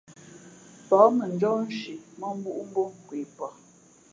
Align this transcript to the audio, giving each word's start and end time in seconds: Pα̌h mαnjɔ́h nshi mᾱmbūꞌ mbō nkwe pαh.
Pα̌h 0.87 1.09
mαnjɔ́h 1.17 1.57
nshi 1.67 1.93
mᾱmbūꞌ 2.19 2.61
mbō 2.67 2.83
nkwe 2.97 3.17
pαh. 3.37 3.53